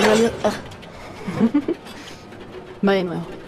[0.00, 0.32] en realidad.
[0.44, 0.52] ah.
[2.86, 3.39] Va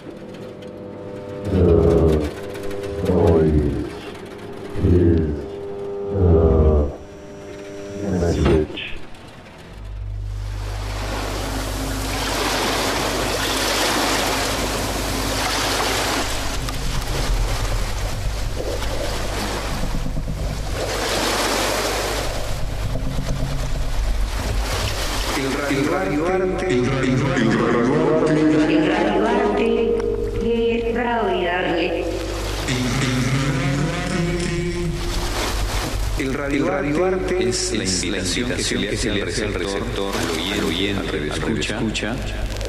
[38.41, 40.15] invitación que se le hace al receptor,
[40.53, 42.17] al oyente, al escucha, escucha,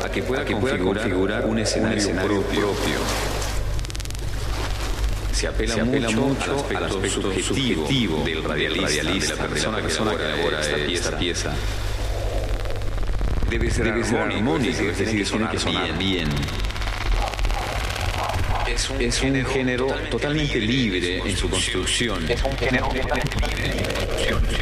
[0.03, 2.67] a que pueda, configurar, un escenario, propio.
[5.31, 5.76] Se apela,
[6.12, 11.53] mucho, al aspecto, subjetivo, del radialista, de la persona, que elabora esta pieza.
[13.50, 16.30] Debe ser, armónico, es decir, tiene que sonar bien.
[19.00, 22.30] Es un, género totalmente libre en su construcción.
[22.30, 23.52] Es un género totalmente libre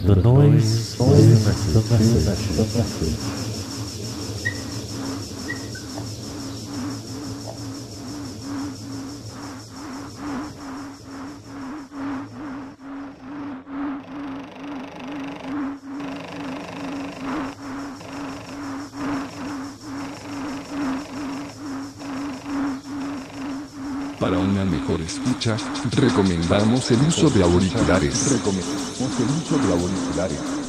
[0.00, 3.55] do 2 ao 16.
[25.06, 25.56] Escucha,
[25.92, 28.32] recomendamos el uso de auriculares.
[28.32, 30.65] Recomendamos el uso de auriculares.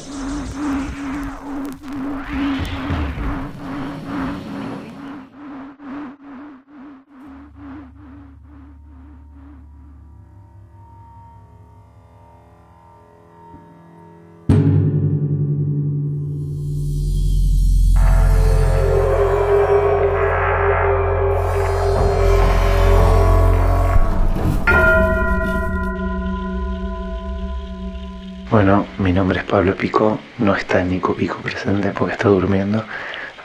[29.48, 32.84] Pablo Pico, no está Nico Pico presente porque está durmiendo.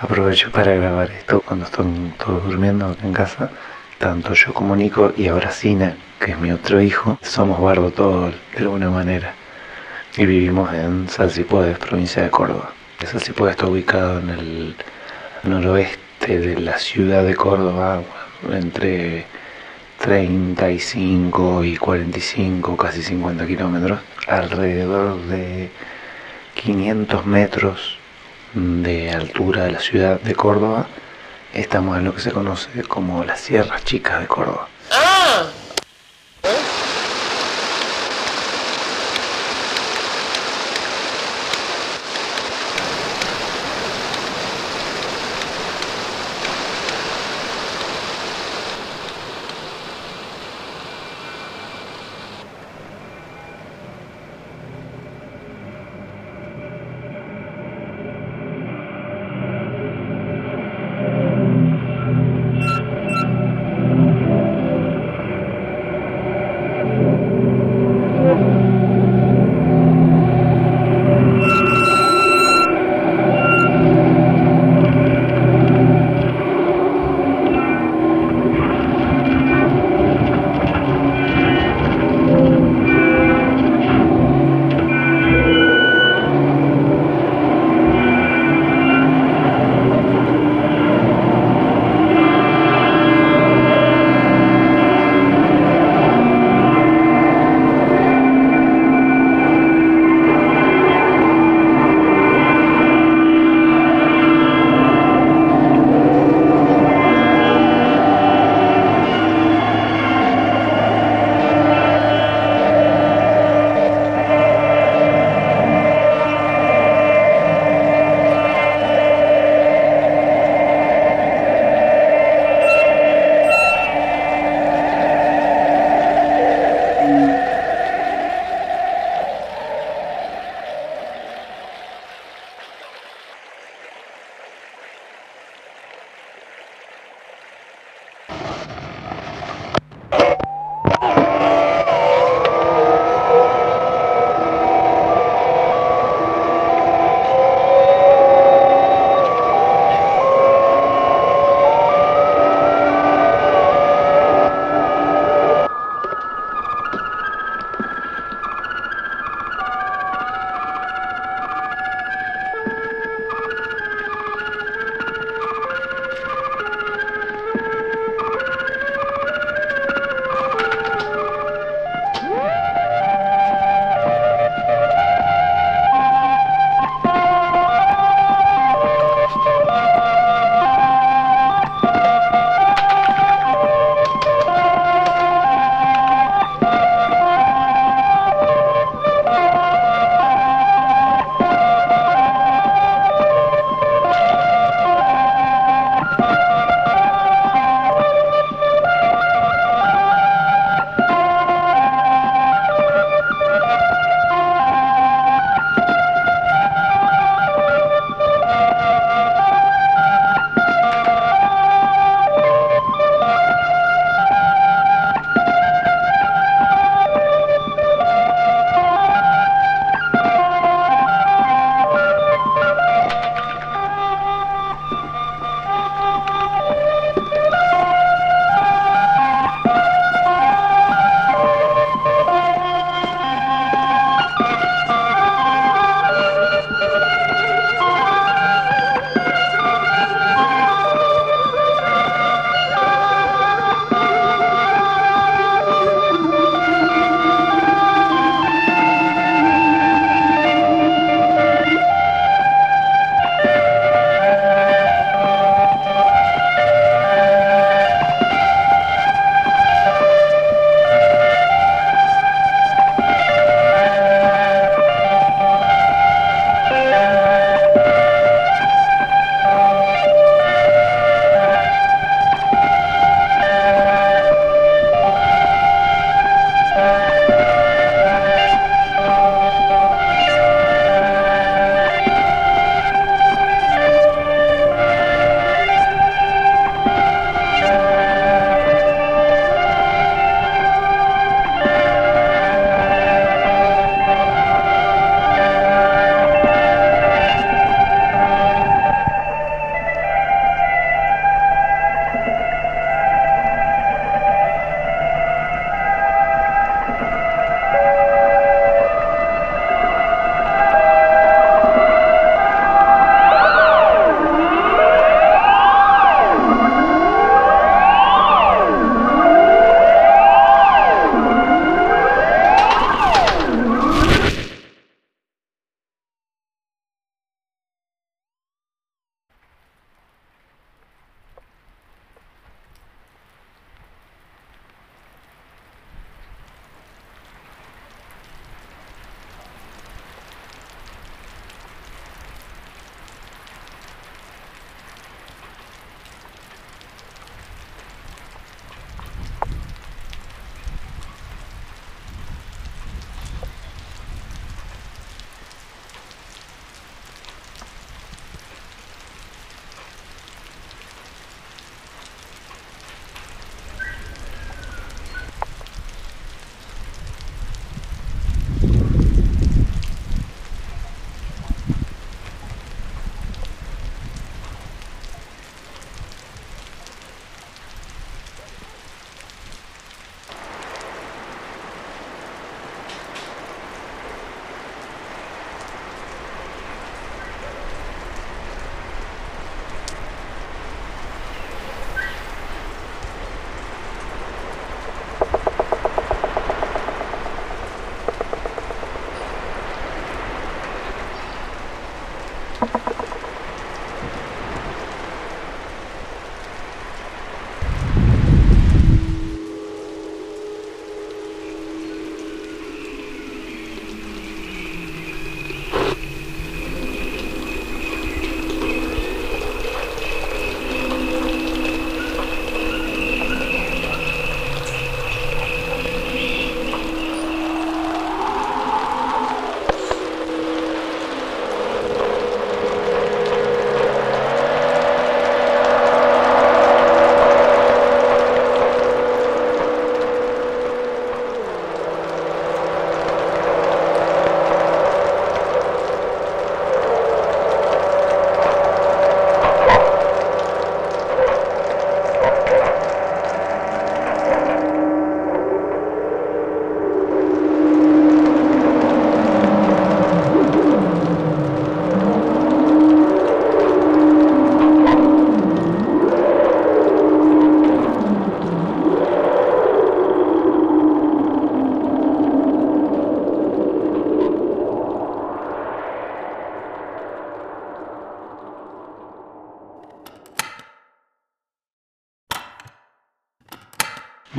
[0.02, 3.50] Aprovecho para grabar esto cuando están todos durmiendo acá en casa.
[4.00, 8.36] Tanto yo como Nico y ahora Cine, que es mi otro hijo, somos bardo todos
[8.54, 9.34] de alguna manera.
[10.18, 12.74] Y vivimos en Salsipuedes, provincia de Córdoba.
[13.06, 14.76] Salsipuedes está ubicado en el
[15.44, 18.02] noroeste de la ciudad de Córdoba,
[18.52, 19.26] entre
[20.02, 25.70] 35 y 45, casi 50 kilómetros, alrededor de
[26.56, 27.98] 500 metros
[28.54, 30.88] de altura de la ciudad de Córdoba.
[31.54, 34.68] Estamos en lo que se conoce como las Sierras Chicas de Córdoba.
[34.92, 35.44] ¡Ah!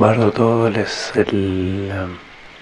[0.05, 2.15] Bardo Todo es el um,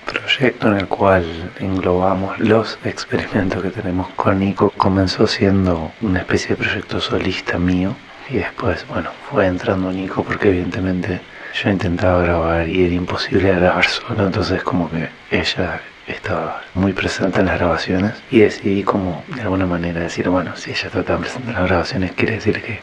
[0.09, 4.71] proyecto en el cual englobamos los experimentos que tenemos con Nico.
[4.77, 7.97] Comenzó siendo una especie de proyecto solista mío
[8.29, 11.19] y después, bueno, fue entrando Nico porque evidentemente
[11.61, 17.41] yo intentaba grabar y era imposible grabar solo, entonces como que ella estaba muy presente
[17.41, 21.19] en las grabaciones y decidí como de alguna manera decir, bueno, si ella está tan
[21.19, 22.79] presente en las grabaciones quiere decir que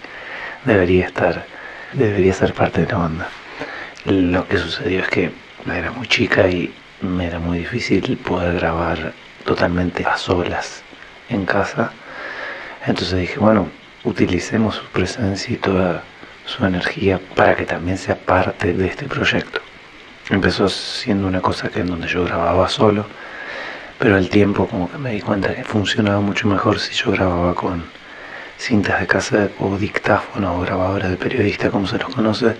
[0.67, 1.47] debería estar,
[1.95, 3.29] debería ser parte de la banda.
[4.07, 5.31] Lo que sucedió es que
[5.67, 9.13] era muy chica y me era muy difícil poder grabar
[9.45, 10.83] totalmente a solas
[11.29, 11.93] en casa.
[12.87, 13.69] Entonces dije, bueno,
[14.05, 16.03] utilicemos su presencia y toda
[16.47, 19.61] su energía para que también sea parte de este proyecto.
[20.31, 23.05] Empezó siendo una cosa que en donde yo grababa solo,
[23.99, 27.55] pero al tiempo como que me di cuenta que funcionaba mucho mejor si yo grababa
[27.55, 27.85] con
[28.57, 32.57] cintas de cassette o dictáfono o grabadora de periodista como se los conoce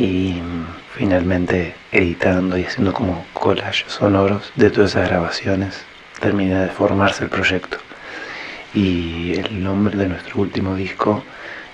[0.00, 0.40] y
[0.96, 5.84] finalmente editando y haciendo como collages sonoros de todas esas grabaciones
[6.20, 7.76] terminé de formarse el proyecto.
[8.72, 11.22] Y el nombre de nuestro último disco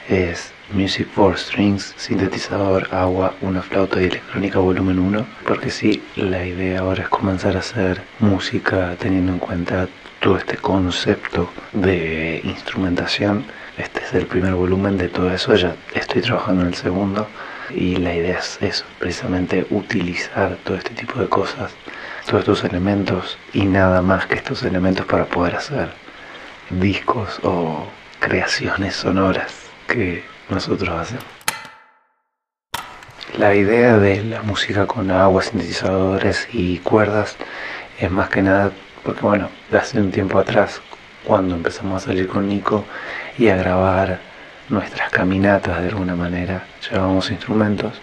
[0.08, 6.44] es Music for Strings, sintetizador, agua, una flauta y electrónica volumen 1 porque sí, la
[6.44, 13.44] idea ahora es comenzar a hacer música teniendo en cuenta todo este concepto de instrumentación.
[13.78, 17.28] Este es el primer volumen de todo eso, ya estoy trabajando en el segundo
[17.70, 21.72] y la idea es eso, precisamente utilizar todo este tipo de cosas,
[22.26, 25.90] todos estos elementos y nada más que estos elementos para poder hacer
[26.70, 27.86] discos o
[28.20, 29.52] creaciones sonoras
[29.86, 31.24] que nosotros hacemos.
[33.38, 37.36] La idea de la música con agua, sintetizadores y cuerdas
[37.98, 40.80] es más que nada porque bueno, hace un tiempo atrás
[41.24, 42.84] cuando empezamos a salir con Nico
[43.38, 44.20] y a grabar
[44.68, 48.00] nuestras caminatas de alguna manera, llevábamos instrumentos.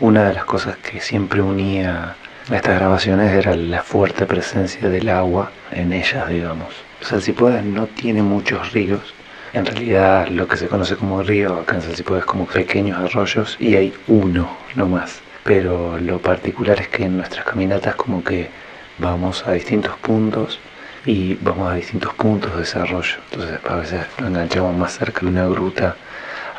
[0.00, 2.16] Una de las cosas que siempre unía
[2.50, 6.74] a estas grabaciones era la fuerte presencia del agua en ellas, digamos.
[7.00, 9.14] Salsipuedes no tiene muchos ríos.
[9.52, 13.56] En realidad lo que se conoce como río acá en Salsipuedes es como pequeños arroyos
[13.58, 15.20] y hay uno no más.
[15.44, 18.50] Pero lo particular es que en nuestras caminatas como que
[18.98, 20.58] vamos a distintos puntos
[21.06, 23.16] y vamos a distintos puntos de desarrollo.
[23.30, 25.96] Entonces a veces lo enganchamos más cerca de una gruta,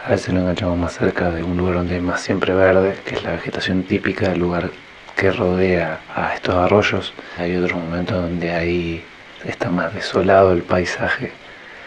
[0.05, 3.15] a veces lo enganchamos más cerca de un lugar donde hay más siempre verde, que
[3.15, 4.71] es la vegetación típica del lugar
[5.17, 7.13] que rodea a estos arroyos.
[7.37, 9.03] Hay otro momento donde ahí
[9.45, 11.31] está más desolado el paisaje,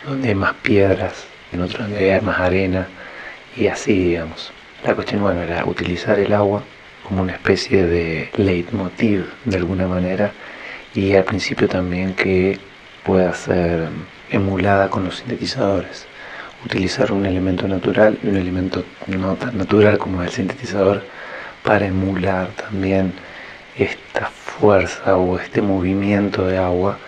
[0.05, 2.87] donde hay más piedras, en otro donde hay más arena
[3.57, 4.53] y así digamos.
[4.85, 6.63] La cuestión bueno era utilizar el agua
[7.09, 10.33] como una especie de leitmotiv de alguna manera
[10.95, 12.59] y al principio también que
[13.05, 13.89] pueda ser
[14.31, 16.07] emulada con los sintetizadores.
[16.65, 21.03] Utilizar un elemento natural y un elemento no tan natural como el sintetizador
[21.63, 23.13] para emular también
[23.77, 26.99] esta fuerza o este movimiento de agua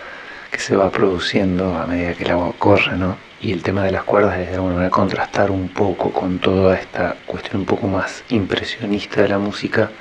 [0.51, 3.17] que se va produciendo a medida que el agua corre, ¿no?
[3.41, 6.75] Y el tema de las cuerdas es de alguna manera contrastar un poco con toda
[6.75, 9.91] esta cuestión un poco más impresionista de la música,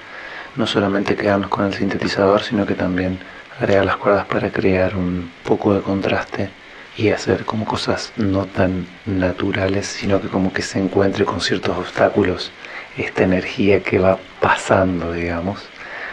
[0.57, 3.19] no solamente quedarnos con el sintetizador, sino que también
[3.59, 6.51] agregar las cuerdas para crear un poco de contraste
[6.97, 11.77] y hacer como cosas no tan naturales, sino que como que se encuentre con ciertos
[11.77, 12.53] obstáculos
[12.97, 15.67] esta energía que va pasando, digamos,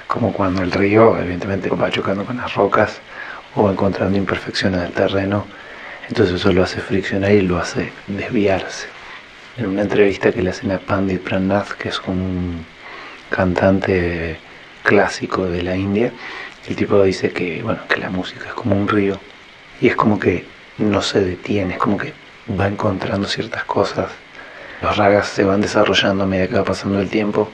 [0.08, 3.00] como cuando el río evidentemente va chocando con las rocas
[3.56, 5.46] o encontrando imperfecciones del terreno,
[6.08, 8.88] entonces eso lo hace friccionar y lo hace desviarse.
[9.58, 12.66] En una entrevista que le hacen a Pandit Pranath, que es un
[13.30, 14.40] cantante
[14.84, 16.12] clásico de la India,
[16.68, 19.20] el tipo dice que, bueno, que la música es como un río
[19.82, 20.46] y es como que
[20.78, 22.14] no se detiene, es como que
[22.60, 24.12] va encontrando ciertas cosas.
[24.82, 27.50] Los ragas se van desarrollando a medida que va pasando el tiempo.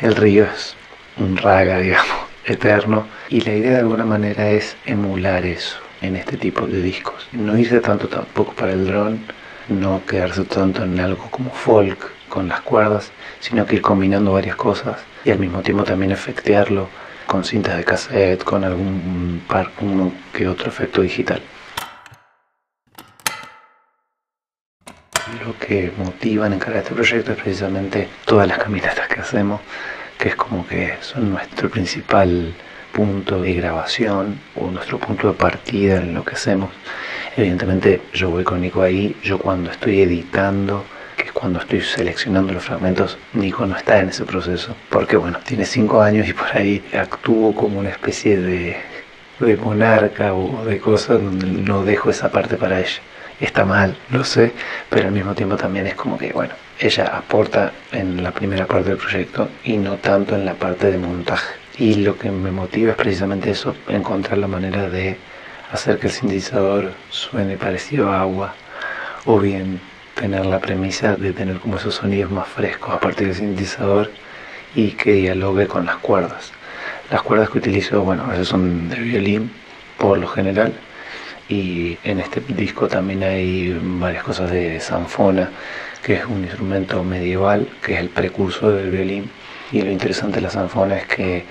[0.00, 0.76] El río es
[1.18, 3.06] un raga, digamos, eterno.
[3.28, 7.28] Y la idea de alguna manera es emular eso en este tipo de discos.
[7.32, 9.20] No irse tanto tampoco para el dron,
[9.68, 14.56] no quedarse tanto en algo como folk con las cuerdas, sino que ir combinando varias
[14.56, 16.88] cosas y al mismo tiempo también efectearlo
[17.26, 21.40] con cintas de cassette, con algún par, uno que otro efecto digital.
[25.44, 29.60] Lo que motiva en encargar este proyecto es precisamente todas las caminatas que hacemos,
[30.18, 32.54] que es como que son nuestro principal
[32.92, 36.70] punto de grabación o nuestro punto de partida en lo que hacemos.
[37.36, 40.84] Evidentemente yo voy con Nico ahí, yo cuando estoy editando
[41.44, 44.74] cuando estoy seleccionando los fragmentos, Nico no está en ese proceso.
[44.88, 48.78] Porque bueno, tiene cinco años y por ahí actúo como una especie de,
[49.58, 52.98] monarca o de cosas donde no dejo esa parte para ella.
[53.40, 54.52] está mal, lo sé,
[54.88, 58.88] pero al mismo tiempo también es como que, bueno, ella aporta en la primera parte
[58.88, 61.56] del proyecto y no tanto en la parte de montaje.
[61.76, 65.18] Y lo que me motiva es precisamente eso, encontrar la manera de
[65.70, 68.54] hacer que el sintetizador suene parecido a agua
[69.26, 69.78] o bien
[70.14, 74.10] tener la premisa de tener como esos sonidos más frescos a partir del sintetizador
[74.74, 76.52] y que dialogue con las cuerdas.
[77.10, 79.50] Las cuerdas que utilizo, bueno, veces son de violín
[79.98, 80.72] por lo general
[81.48, 85.50] y en este disco también hay varias cosas de sanfona,
[86.02, 89.30] que es un instrumento medieval, que es el precursor del violín
[89.72, 91.44] y lo interesante de la sanfona es que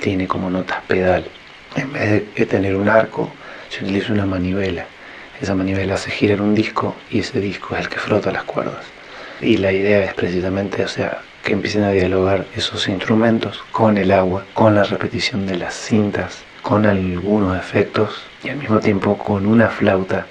[0.00, 1.24] tiene como notas pedal.
[1.76, 3.30] En vez de tener un arco,
[3.68, 4.86] se utiliza una manivela.
[5.40, 8.84] Esa manivela hace girar un disco y ese disco es el que frota las cuerdas.
[9.40, 14.12] Y la idea es precisamente, o sea, que empiecen a dialogar esos instrumentos con el
[14.12, 19.44] agua, con la repetición de las cintas, con algunos efectos y al mismo tiempo con
[19.44, 20.26] una flauta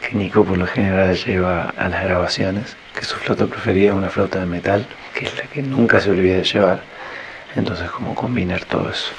[0.00, 4.10] que Nico por lo general lleva a las grabaciones, que su flauta preferida es una
[4.10, 6.82] flauta de metal, que es la que nunca se olvida de llevar.
[7.56, 9.12] Entonces, como combinar todo eso.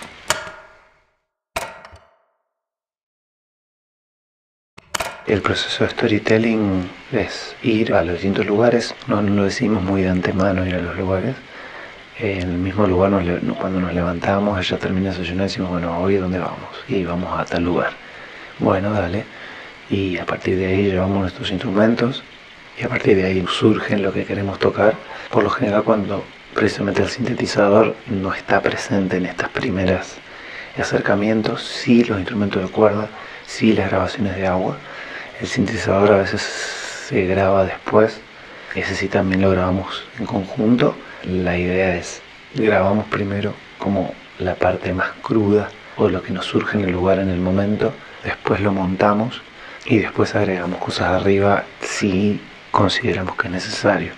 [5.25, 10.09] El proceso de storytelling es ir a los distintos lugares, no, lo decimos muy de
[10.09, 11.33] antemano ir a los lugares.
[12.19, 13.11] En el mismo lugar,
[13.57, 16.67] cuando nos levantamos, ella termina de desayunar y decimos, bueno, hoy dónde vamos?
[16.89, 17.91] Y vamos a tal lugar.
[18.59, 19.23] Bueno, dale.
[19.89, 22.21] Y a partir de ahí llevamos nuestros instrumentos
[22.77, 24.93] y a partir de ahí surgen lo que queremos tocar.
[25.31, 30.17] Por lo general, cuando precisamente el sintetizador no está presente en estas primeras
[30.77, 33.07] acercamientos, sí los instrumentos de cuerda,
[33.45, 34.77] sí las grabaciones de agua
[35.43, 38.21] el sintetizador a veces se graba después,
[38.75, 40.95] ese sí también lo grabamos en conjunto.
[41.25, 42.21] La idea es,
[42.55, 47.19] grabamos primero como la parte más cruda o lo que nos surge en el lugar
[47.19, 47.91] en el momento,
[48.23, 49.41] después lo montamos
[49.85, 52.39] y después agregamos cosas arriba si
[52.71, 54.13] consideramos que es necesario.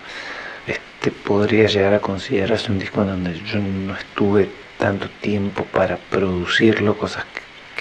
[0.67, 5.97] Este podría llegar a considerarse un disco en donde yo no estuve tanto tiempo para
[5.97, 7.25] producirlo, cosas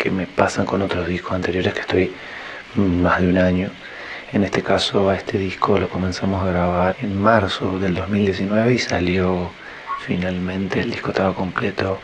[0.02, 2.14] que me pasan con otros discos anteriores que estoy
[2.76, 3.70] más de un año.
[4.32, 8.78] En este caso a este disco lo comenzamos a grabar en marzo del 2019 y
[8.78, 9.50] salió
[10.04, 11.98] finalmente el disco estaba completo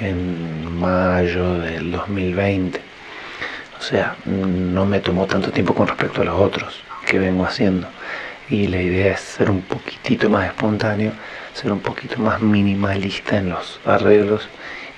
[0.00, 2.80] en mayo del 2020.
[3.78, 7.88] O sea, no me tomó tanto tiempo con respecto a los otros que vengo haciendo.
[8.50, 11.12] Y la idea es ser un poquitito más espontáneo,
[11.54, 14.48] ser un poquito más minimalista en los arreglos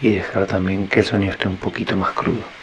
[0.03, 2.56] y dejar también que el sonido esté un poquito más crudo.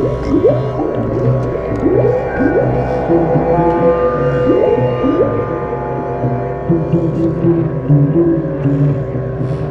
[9.51, 9.66] you.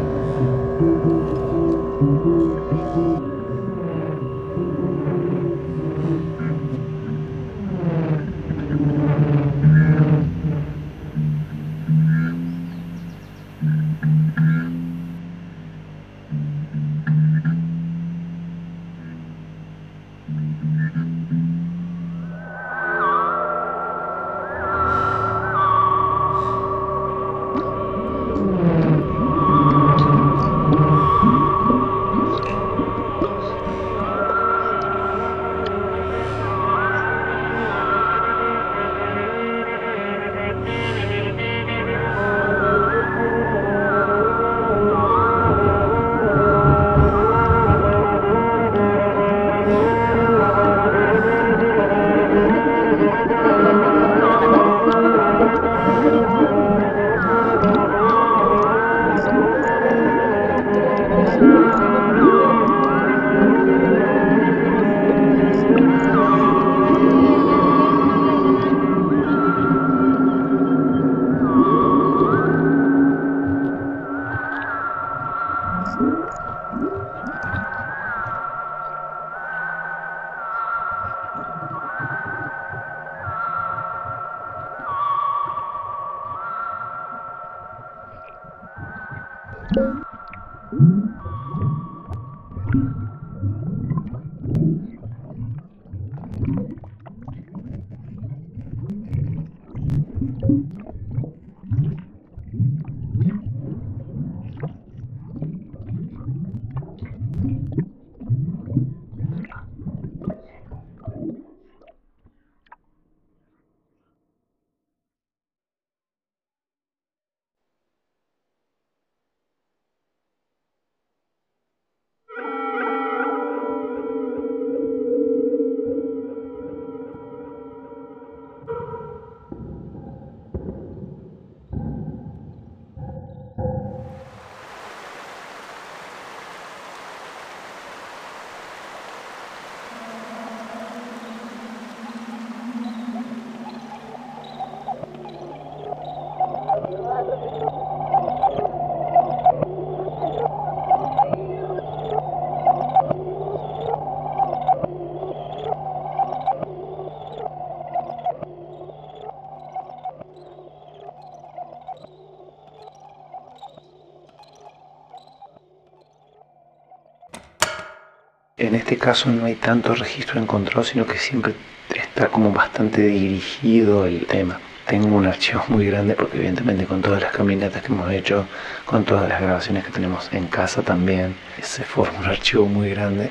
[168.66, 171.54] En este caso no hay tanto registro en control, sino que siempre
[171.94, 174.60] está como bastante dirigido el tema.
[174.88, 178.48] Tengo un archivo muy grande porque evidentemente con todas las caminatas que hemos hecho,
[178.86, 183.30] con todas las grabaciones que tenemos en casa también, se forma un archivo muy grande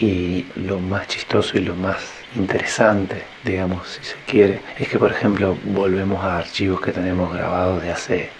[0.00, 1.96] y lo más chistoso y lo más
[2.36, 7.82] interesante, digamos, si se quiere, es que por ejemplo volvemos a archivos que tenemos grabados
[7.82, 8.30] de hace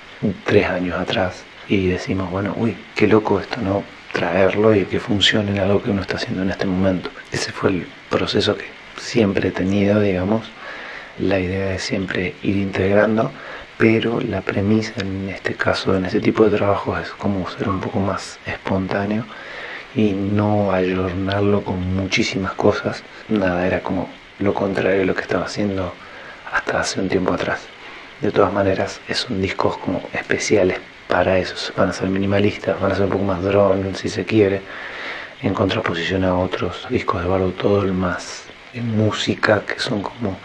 [0.45, 3.83] tres años atrás y decimos, bueno, uy, qué loco esto, ¿no?
[4.19, 7.09] Traerlo y que funcione en algo que uno está haciendo en este momento.
[7.31, 8.65] Ese fue el proceso que
[8.97, 10.51] siempre he tenido, digamos,
[11.21, 13.31] la idea de siempre ir integrando,
[13.77, 17.81] pero la premisa en este caso, en ese tipo de trabajo, es como ser un
[17.81, 19.25] poco más espontáneo
[19.95, 23.05] y no ayornarlo con muchísimas cosas.
[23.29, 24.09] Nada, era como
[24.41, 25.95] lo contrario de lo que estaba haciendo
[26.53, 27.61] hasta hace un tiempo atrás.
[28.21, 31.73] De todas maneras, son discos como especiales para eso.
[31.77, 34.63] Van a ser minimalistas, van a ser un poco más drone, si se quiere,
[35.43, 38.45] en contraposición a otros discos de Bardo Toll más
[38.75, 40.37] en música, que son como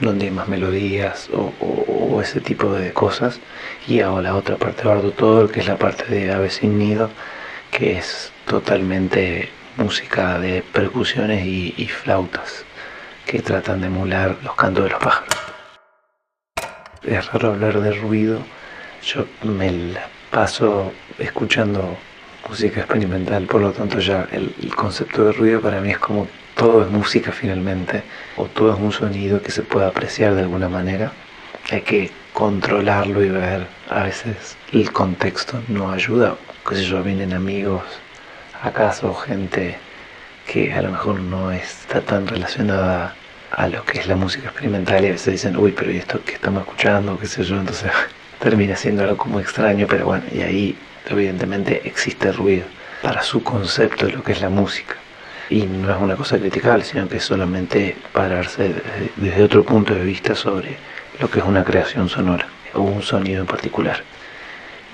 [0.00, 3.40] donde hay más melodías o, ese tipo de cosas.
[3.86, 6.78] Y ahora la otra parte de Bardo Toll, que es la parte de Ave sin
[6.78, 7.10] Nido,
[7.70, 12.64] que es totalmente música de percusiones y, y flautas
[13.26, 15.28] que tratan de emular los cantos de los pájaros.
[17.02, 18.38] Es raro hablar de ruido,
[19.04, 21.96] yo me la paso escuchando
[22.48, 26.82] música experimental, por lo tanto ya el, concepto de ruido para mí es como todo
[26.84, 28.02] es música finalmente,
[28.36, 31.12] o todo es un sonido que se puede apreciar de alguna manera.
[31.70, 36.36] Hay que controlarlo y ver, a veces el contexto no ayuda,
[36.68, 37.82] qué sé yo, vienen amigos
[38.64, 39.76] acaso gente
[40.46, 43.14] que a lo mejor no está tan relacionada
[43.50, 46.22] a lo que es la música experimental y a veces dicen, uy, pero ¿y esto
[46.24, 47.18] que estamos escuchando?
[47.18, 47.90] qué sé yo, entonces
[48.38, 52.64] termina siendo algo como extraño, pero bueno, y ahí evidentemente existe ruido
[53.02, 54.96] para su concepto de lo que es la música.
[55.50, 58.74] Y no es una cosa criticable, sino que es solamente pararse
[59.16, 60.76] desde, otro punto de vista sobre
[61.20, 64.02] lo que es una creación sonora o un sonido en particular.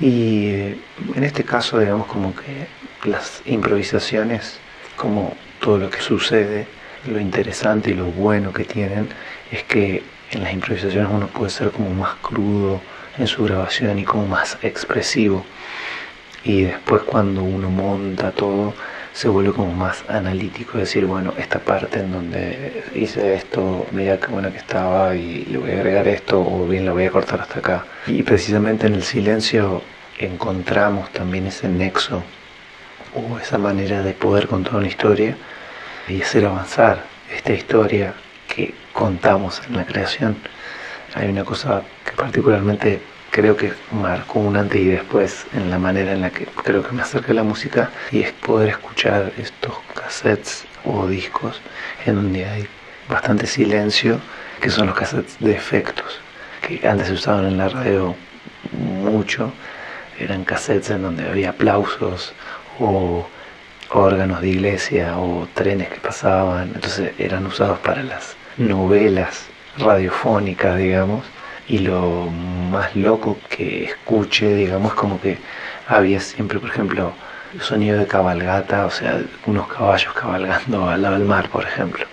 [0.01, 0.79] Y eh,
[1.15, 2.67] en este caso, digamos, como que
[3.09, 4.59] las improvisaciones,
[4.97, 6.67] como todo lo que sucede,
[7.07, 9.09] lo interesante y lo bueno que tienen
[9.53, 12.81] es que en las improvisaciones uno puede ser como más crudo
[13.19, 15.45] en su grabación y como más expresivo.
[16.45, 18.75] Y después cuando uno monta todo,
[19.13, 24.29] se vuelve como más analítico, decir, bueno, esta parte en donde hice esto, mira qué
[24.29, 27.41] buena que estaba y le voy a agregar esto o bien lo voy a cortar
[27.41, 27.85] hasta acá.
[28.07, 29.83] Y precisamente en el silencio
[30.19, 32.23] encontramos también ese nexo
[33.15, 35.37] o esa manera de poder contar una historia
[36.09, 38.15] y hacer avanzar esta historia
[38.49, 40.37] que contamos en la creación.
[41.15, 46.13] Hay una cosa que particularmente creo que marcó un antes y después en la manera
[46.13, 50.65] en la que creo que me acerca la música y es poder escuchar estos cassettes
[50.85, 51.61] o discos
[52.07, 52.69] en donde hay
[53.09, 54.21] bastante silencio,
[54.61, 56.21] que son los cassettes de efectos,
[56.61, 58.15] que antes se usaban en la radio
[58.73, 59.53] mucho,
[60.19, 62.33] eran cassettes en donde había aplausos
[62.79, 63.27] o
[63.91, 71.25] órganos de iglesia o trenes que pasaban, entonces eran usados para las novelas radiofónicas, digamos,
[71.69, 72.29] y lo
[72.71, 75.39] más loco que escuche, digamos, como que
[75.89, 77.13] había siempre, por ejemplo,
[77.61, 82.07] sonido de cabalgata, o sea, unos caballos cabalgando al lado del mar, por ejemplo.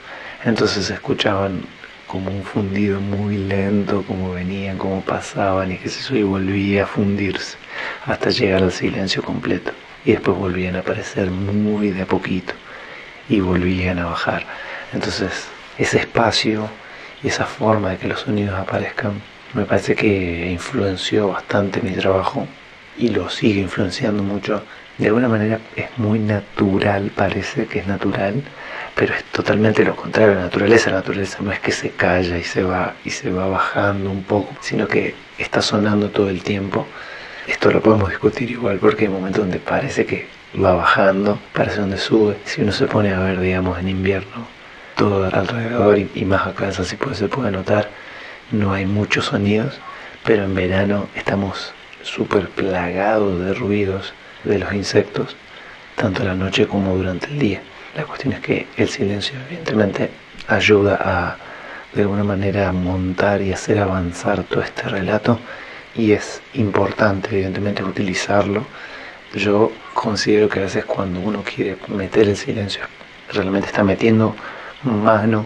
[0.43, 1.61] Entonces se escuchaban
[2.07, 6.83] como un fundido muy lento, como venían, como pasaban y que se eso, y volvía
[6.83, 7.57] a fundirse
[8.05, 9.71] hasta llegar al silencio completo.
[10.05, 12.53] Y después volvían a aparecer muy de a poquito
[13.27, 14.45] y volvían a bajar.
[14.93, 16.69] Entonces, ese espacio
[17.27, 19.21] esa forma de que los sonidos aparezcan
[19.53, 22.47] me parece que influenció bastante mi trabajo
[22.97, 24.63] y lo sigue influenciando mucho.
[24.97, 28.43] De alguna manera es muy natural, parece que es natural,
[28.95, 30.35] pero es totalmente lo contrario.
[30.35, 33.47] La naturaleza, la naturaleza no es que se calla y se va y se va
[33.47, 36.87] bajando un poco, sino que está sonando todo el tiempo.
[37.47, 40.27] Esto lo podemos discutir igual porque hay momentos donde parece que
[40.61, 42.37] va bajando, parece donde sube.
[42.45, 44.56] Si uno se pone a ver, digamos, en invierno,
[44.97, 47.89] todo alrededor y, y más acá, así puede, se puede notar
[48.51, 49.77] no hay muchos sonidos,
[50.23, 54.13] pero en verano estamos súper plagados de ruidos
[54.45, 55.35] de los insectos,
[55.95, 57.61] tanto en la noche como durante el día.
[57.95, 60.11] La cuestión es que el silencio evidentemente
[60.47, 61.37] ayuda a
[61.93, 65.39] de alguna manera montar y hacer avanzar todo este relato
[65.95, 68.65] y es importante evidentemente utilizarlo.
[69.33, 72.83] Yo considero que a veces cuando uno quiere meter el silencio
[73.33, 74.35] realmente está metiendo
[74.83, 75.45] mano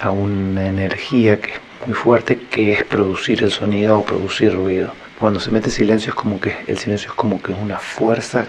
[0.00, 4.92] a una energía que es muy fuerte que es producir el sonido o producir ruido.
[5.18, 8.46] Cuando se mete silencio es como que el silencio es como que es una fuerza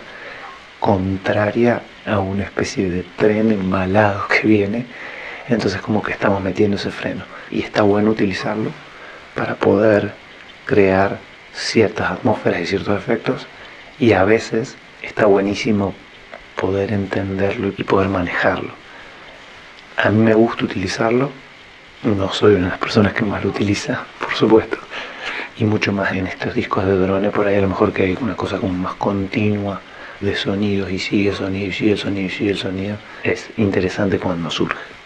[0.80, 4.86] contraria a una especie de tren embalado que viene.
[5.48, 7.24] Entonces como que estamos metiendo ese freno.
[7.50, 8.72] Y está bueno utilizarlo
[9.36, 10.14] para poder
[10.66, 11.18] crear
[11.54, 13.48] ciertas atmósferas y ciertos efectos.
[14.00, 15.94] Y a veces está buenísimo
[16.56, 18.74] poder entenderlo y poder manejarlo.
[20.02, 21.30] A mí me gusta utilizarlo
[22.04, 24.78] no soy una de las personas que más lo utiliza, por supuesto.
[25.58, 28.18] Y mucho más en estos discos de drone, por ahí a lo mejor que hay
[28.22, 29.82] una cosa como más continua
[30.22, 32.96] de sonidos y sigue sonido y sigue sonido y sigue sonido.
[33.24, 34.99] Es interesante cuando surge.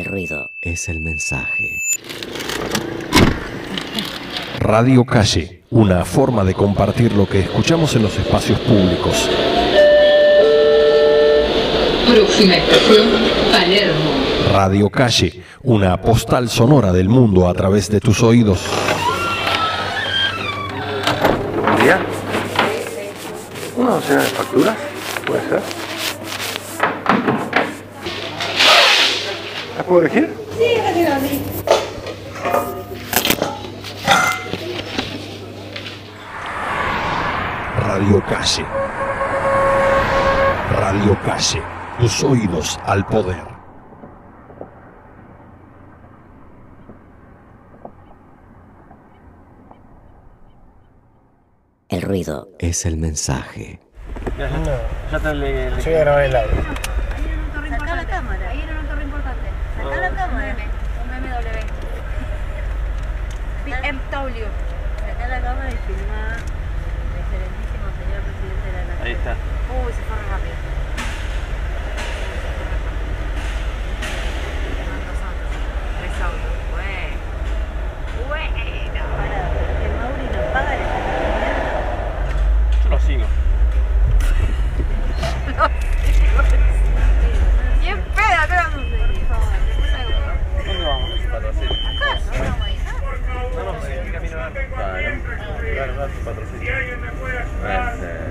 [0.00, 1.82] El ruido es el mensaje.
[4.58, 9.28] Radio Calle, una forma de compartir lo que escuchamos en los espacios públicos.
[12.10, 13.08] Próxima estación,
[13.52, 14.10] Palermo.
[14.54, 18.58] Radio Calle, una postal sonora del mundo a través de tus oídos.
[21.60, 22.00] Buen día.
[23.76, 24.76] ¿Una docena de facturas?
[25.26, 25.79] ¿Puede ser?
[29.90, 30.32] Puedo elegir?
[30.56, 31.50] Sí, rápidamente.
[37.80, 38.64] Radio Calle.
[40.78, 41.62] Radio Calle,
[41.98, 43.42] tus oídos al poder.
[51.88, 53.80] El ruido es el mensaje.
[54.38, 54.46] No,
[55.10, 56.90] ya te le, Yo voy a grabar el audio.
[57.70, 58.50] Sacá la cámara.
[58.50, 59.50] Ahí era una torre importante.
[59.76, 60.56] Sacá la cámara.
[61.02, 61.60] Un BMW.
[63.64, 64.44] BMW.
[65.06, 66.36] Sacá la cámara y filma.
[67.20, 68.22] Excelentísimo señor
[69.10, 70.54] Uy, se fue rápido.
[75.98, 76.54] Tres audios.
[76.70, 77.18] Bueno.
[78.28, 78.54] Bueno.
[79.16, 79.36] Para
[79.80, 80.82] que Mauri nos paga el
[82.84, 83.26] Yo lo sigo.
[87.80, 88.62] Bien peda, pero
[90.66, 91.10] ¿Dónde vamos?
[91.32, 91.74] Patrocinio.
[91.88, 92.78] Acá, no vamos a ir.
[93.56, 96.72] No, no, sí, camino a Claro, claro, su patrocinio.
[97.60, 98.30] Este,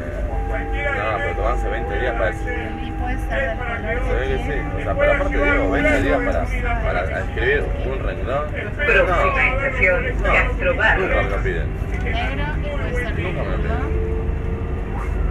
[0.50, 2.44] no, pero tomarse 20 días para eso.
[2.84, 4.60] Y puede ser del color Se ve que sí.
[4.78, 6.46] O sea, pero aparte digo, 20 días para,
[6.84, 8.46] para escribir un renglón.
[8.76, 11.00] Próxima estación, Gastrobar.
[11.00, 11.68] Nunca me lo piden.
[12.04, 14.10] negro y puede ser Nunca me lo piden.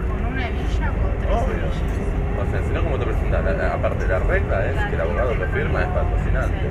[0.09, 1.65] Con una hebilla o con tres Obvio.
[2.39, 3.43] O sea, si no, ¿cómo te presentas?
[3.43, 6.65] La- Aparte, la regla es que el abogado que firma es patrocinante.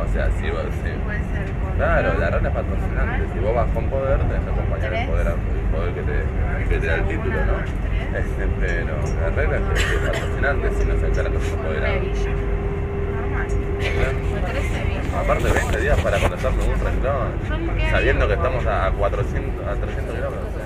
[0.00, 0.62] O sea, si vos.
[0.82, 3.24] si- Puede ser con Claro, la regla es patrocinante.
[3.34, 6.78] Si vos vas con poder, tenés que acompañar el poder, el poder que te, que
[6.78, 7.89] te da el título, ¿no?
[8.14, 11.06] Este, pero la regla es que es si no se.
[14.30, 15.14] Con tres hebillas.
[15.14, 17.32] Aparte, 20 días para conocerme un renglón,
[17.90, 20.59] sabiendo que estamos a 400, a 300 kilómetros.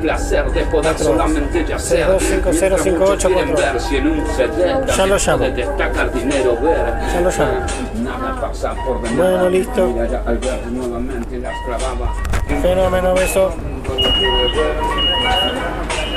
[0.00, 2.06] Placer de poder solamente yacer.
[2.08, 2.98] 32505844.
[2.98, 5.38] Muchos quieren ver si en un CD Ya lo llamo.
[5.38, 6.94] puede destacar dinero ver.
[7.12, 7.66] Ya lo llamo.
[8.02, 9.84] Nada pasa por de Bueno, listo.
[10.26, 12.14] Al ver nuevamente las clavaba.
[12.62, 13.54] Fenómeno, beso.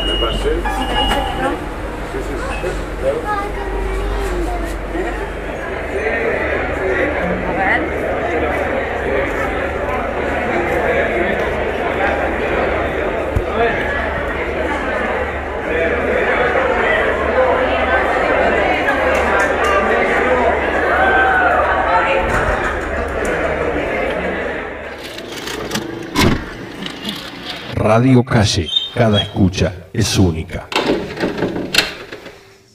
[0.05, 0.53] Me pasé.
[3.03, 3.72] A
[27.84, 30.69] Radio Calle, cada escucha es única.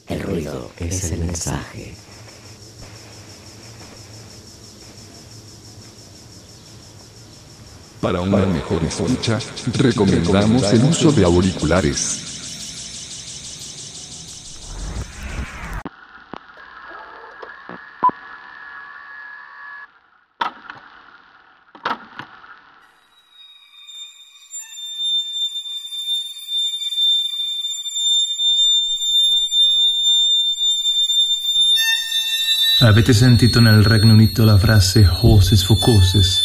[0.06, 1.94] El ruido es el mensaje.
[8.02, 9.38] Para una mejor escucha,
[9.78, 12.27] recomendamos el uso de auriculares.
[32.88, 36.42] Avete sentito nel Regno Unito la frase horses for courses?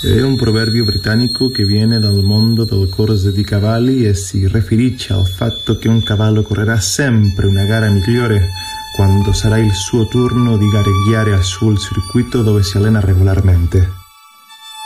[0.00, 5.12] È un proverbio britannico che viene dal mondo del corse di cavalli e si riferisce
[5.12, 8.48] al fatto che un cavallo correrà sempre una gara migliore
[8.96, 13.92] quando sarà il suo turno di gareggiare sul circuito dove si allena regolarmente.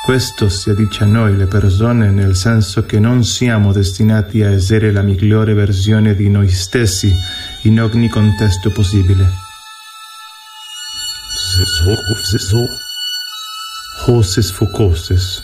[0.04, 4.90] Questo si addice a noi le persone nel senso che non siamo destinati a essere
[4.90, 7.14] la migliore versione di noi stessi
[7.62, 9.43] in ogni contesto possibile.
[14.06, 15.42] Horses for courses.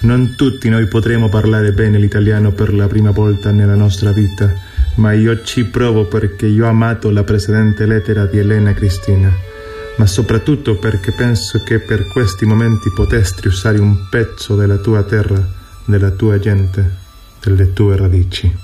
[0.00, 4.52] Non tutti noi potremo parlare bene l'italiano per la prima volta nella nostra vita,
[4.96, 9.32] ma io ci provo perché io ho amato la precedente lettera di Elena Cristina,
[9.98, 15.40] ma soprattutto perché penso che per questi momenti potesti usare un pezzo della tua terra,
[15.84, 16.90] della tua gente,
[17.40, 18.61] delle tue radici.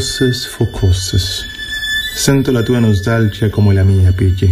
[0.00, 1.44] Horses for courses.
[2.14, 4.50] Sento la tua nostalgia come la mia, Piggy.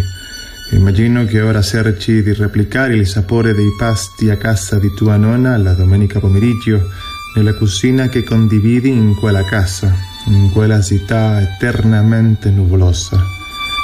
[0.73, 5.57] Immagino che ora cerchi di replicare il sapore dei pasti a casa di tua nonna
[5.57, 6.91] la domenica pomeriggio
[7.35, 9.91] nella cucina che condividi in quella casa,
[10.27, 13.17] in quella città eternamente nuvolosa,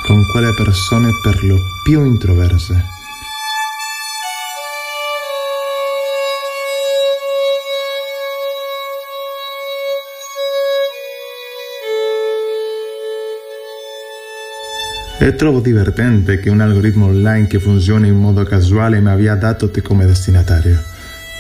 [0.04, 2.93] con quelle persone per lo più introverse.
[15.24, 19.70] E trovo divertente che un algoritmo online che funziona in modo casuale mi abbia dato
[19.70, 20.78] te come destinatario.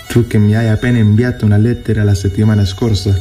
[0.08, 3.14] Tu che mi hai appena inviato una lettera la settimana scorsa,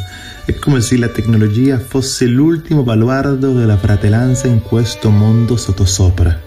[0.46, 6.40] è come se la tecnologia fosse l'ultimo baluardo della fratellanza in questo mondo sottosopra.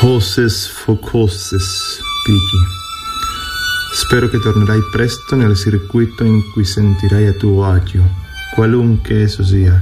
[0.00, 2.81] Horses for courses, Piggy.
[3.94, 8.02] Spero che tornerai presto nel circuito in cui sentirai a tuo agio,
[8.54, 9.80] qualunque esso sia,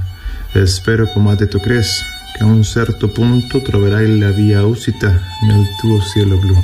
[0.53, 2.03] e spero, come ha detto Chris,
[2.37, 6.57] che a un certo punto troverai la via uscita nel tuo cielo blu.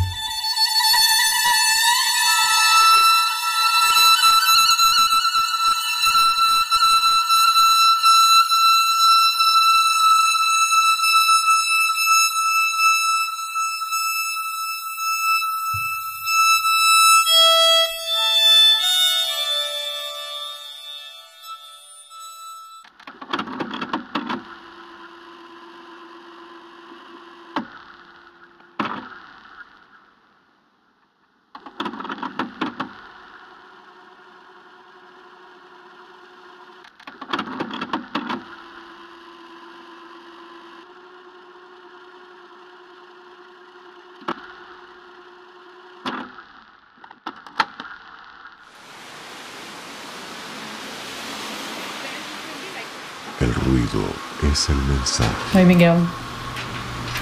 [54.57, 55.31] Es el mensaje.
[55.55, 55.99] Oi, Miguel.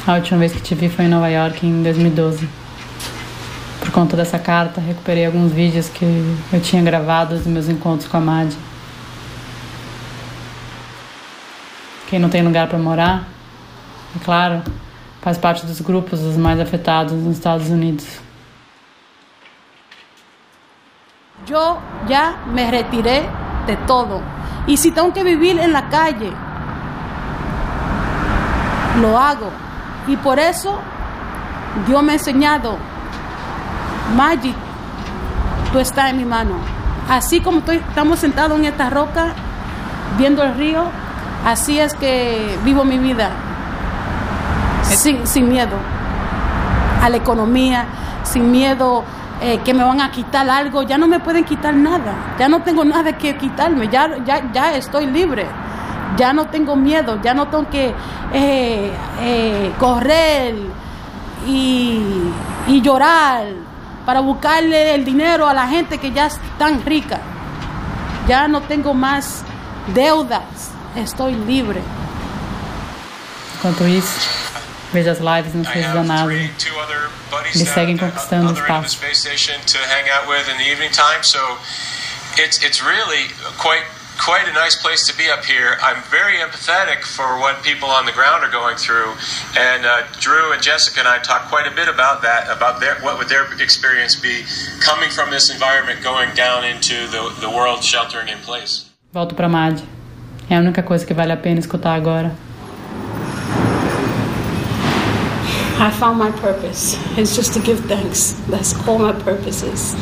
[0.06, 2.48] A última vez que te vi foi em Nova York em 2012.
[3.80, 6.04] Por conta dessa carta, recuperei alguns vídeos que
[6.52, 8.52] eu tinha gravado dos meus encontros com a Mad.
[12.08, 13.24] Quem não tem lugar para morar,
[14.14, 14.62] é claro,
[15.20, 18.06] faz parte dos grupos dos mais afetados nos Estados Unidos.
[21.46, 23.28] Yo ya me retiré
[23.66, 24.22] de todo.
[24.66, 26.32] Y si tengo que vivir en la calle,
[29.00, 29.50] lo hago.
[30.06, 30.78] Y por eso
[31.86, 32.76] Dios me ha enseñado,
[34.16, 34.54] Magic,
[35.72, 36.54] tú estás en mi mano.
[37.08, 39.32] Así como estoy, estamos sentados en esta roca,
[40.16, 40.84] viendo el río,
[41.44, 43.30] así es que vivo mi vida.
[44.84, 45.76] Sin, sin miedo
[47.02, 47.86] a la economía,
[48.22, 49.04] sin miedo
[49.40, 52.62] eh, que me van a quitar algo, ya no me pueden quitar nada, ya no
[52.62, 55.46] tengo nada que quitarme, ya, ya, ya estoy libre,
[56.16, 57.94] ya no tengo miedo, ya no tengo que
[58.32, 58.90] eh,
[59.20, 60.54] eh, correr
[61.46, 62.00] y,
[62.68, 63.46] y llorar
[64.06, 67.20] para buscarle el dinero a la gente que ya es tan rica.
[68.28, 69.42] Ya no tengo más
[69.94, 70.70] deudas.
[70.96, 71.82] Estoy libre.
[73.56, 74.28] Enquanto isso,
[74.92, 76.32] vejo as lives no Fez da NASA.
[77.54, 78.98] Eles seguem conquistando espaço.
[82.36, 83.84] it's it's really quite
[84.18, 85.76] quite a nice place to be up here.
[85.82, 89.14] I'm very empathetic for what people on the ground are going through,
[89.56, 92.96] and uh, Drew and Jessica and I talked quite a bit about that, about their
[93.00, 94.44] what would their experience be
[94.80, 98.90] coming from this environment, going down into the the world sheltering in place.
[99.12, 99.82] Volto pra Mad.
[100.50, 102.34] É a única coisa que vale a pena escutar agora.
[105.78, 106.96] I found my purpose.
[107.18, 108.32] It's just to give thanks.
[108.48, 109.94] That's all my purpose is.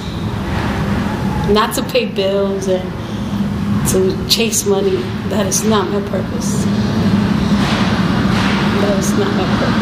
[1.49, 2.83] Not to pay bills and
[3.93, 4.97] to chase money.
[5.29, 6.65] That is not my purpose.
[8.81, 9.82] That is not my purpose.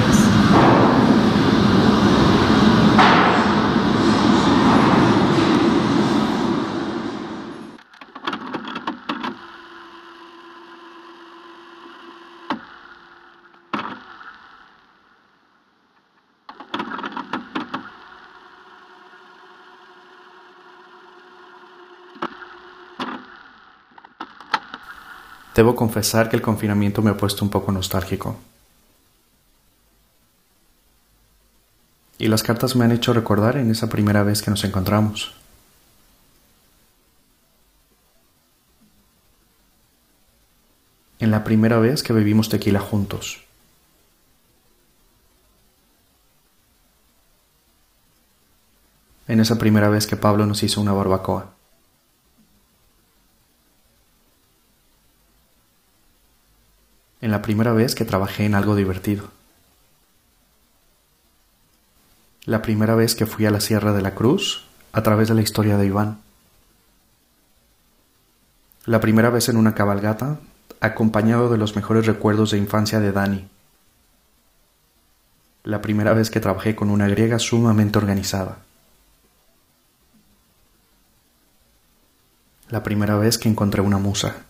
[25.60, 28.34] Debo confesar que el confinamiento me ha puesto un poco nostálgico.
[32.16, 35.34] Y las cartas me han hecho recordar en esa primera vez que nos encontramos.
[41.18, 43.44] En la primera vez que bebimos tequila juntos.
[49.28, 51.59] En esa primera vez que Pablo nos hizo una barbacoa.
[57.30, 59.28] La primera vez que trabajé en algo divertido.
[62.44, 65.40] La primera vez que fui a la Sierra de la Cruz a través de la
[65.40, 66.18] historia de Iván.
[68.84, 70.40] La primera vez en una cabalgata
[70.80, 73.48] acompañado de los mejores recuerdos de infancia de Dani.
[75.62, 78.58] La primera vez que trabajé con una griega sumamente organizada.
[82.70, 84.49] La primera vez que encontré una musa.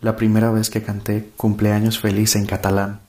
[0.00, 3.00] La primera vez que canté cumpleaños feliz en catalán.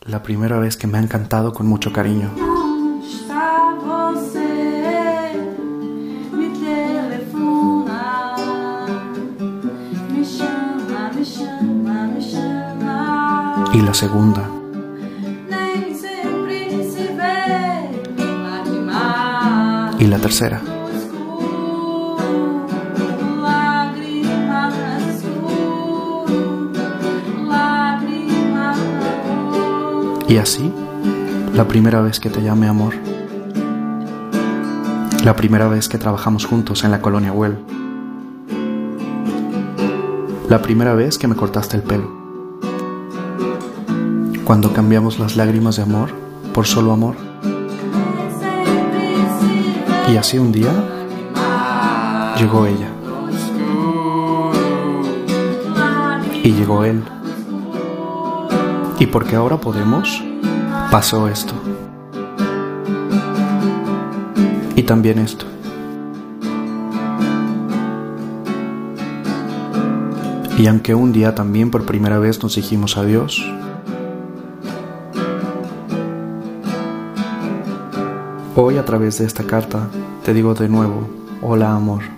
[0.00, 2.32] La primera vez que me han cantado con mucho cariño.
[13.74, 14.48] Y la segunda.
[19.98, 20.77] Y la tercera.
[30.28, 30.70] Y así,
[31.54, 32.92] la primera vez que te llamé amor.
[35.24, 37.56] La primera vez que trabajamos juntos en la colonia Well.
[40.50, 42.12] La primera vez que me cortaste el pelo.
[44.44, 46.10] Cuando cambiamos las lágrimas de amor
[46.52, 47.16] por solo amor.
[50.12, 50.72] Y así un día
[52.36, 52.88] llegó ella.
[56.44, 57.02] Y llegó él.
[58.98, 60.22] Y porque ahora podemos,
[60.90, 61.54] pasó esto.
[64.74, 65.46] Y también esto.
[70.58, 73.40] Y aunque un día también por primera vez nos dijimos adiós,
[78.56, 79.88] hoy a través de esta carta
[80.24, 81.08] te digo de nuevo,
[81.42, 82.17] hola amor.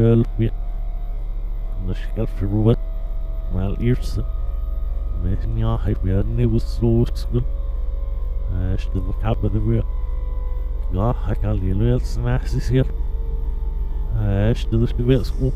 [0.00, 0.50] Galway.
[1.86, 2.78] Nashkaf Rubat
[3.52, 4.24] Mal Irsa.
[5.22, 7.44] Mehnia Hyperni was so school.
[8.62, 9.82] Ash the Macab of the Weir.
[10.94, 12.88] Gah Hakal Yellow Smashes here.
[14.16, 14.86] Ash the
[15.24, 15.52] School.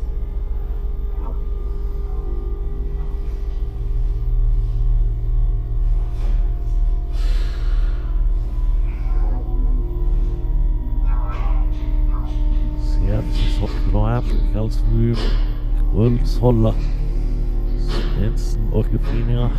[14.75, 15.15] Kveldsfugl,
[15.91, 16.73] Kveldsholla,
[17.79, 19.49] Svendsen og Gefinia,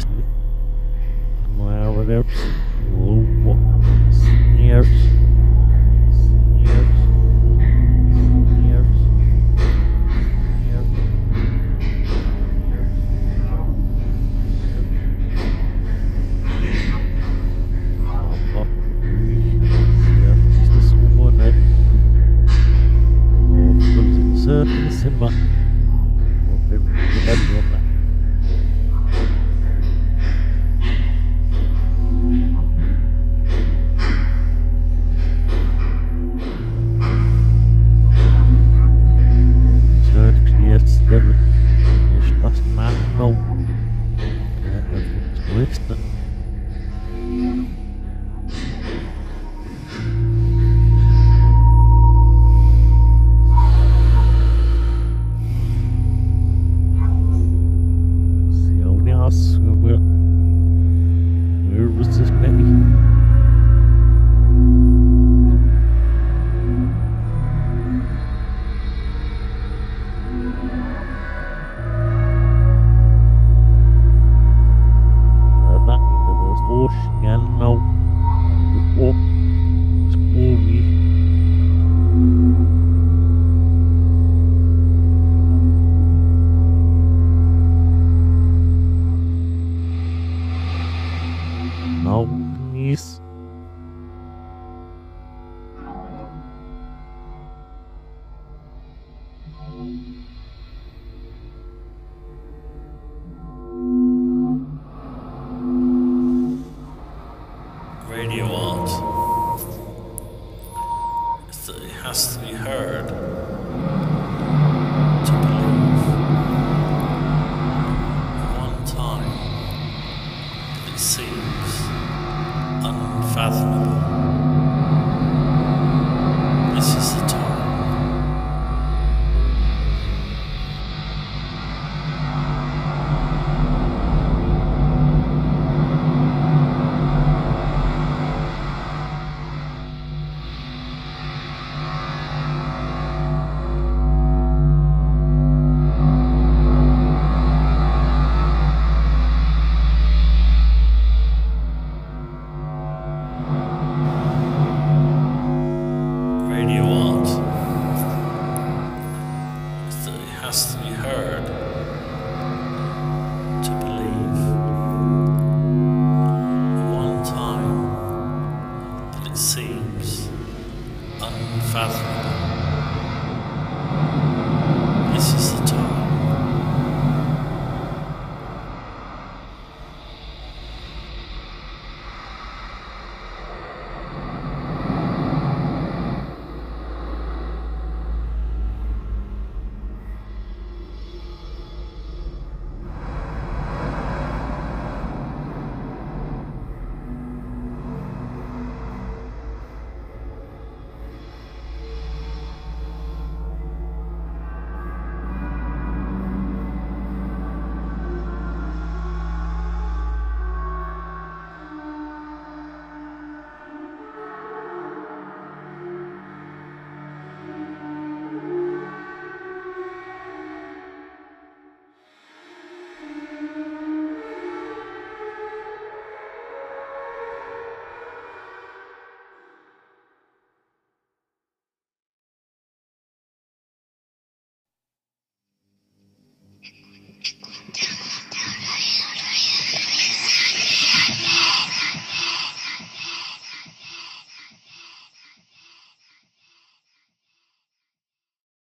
[1.59, 2.53] Maurers,
[2.93, 3.57] Lobo,
[4.13, 5.26] Sners.